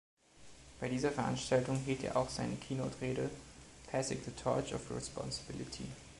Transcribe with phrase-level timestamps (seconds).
[0.79, 3.29] Bei dieser Veranstaltung hielt er auch seine Keynote-Rede
[3.91, 5.85] „Passing the Torch of Responsibility“.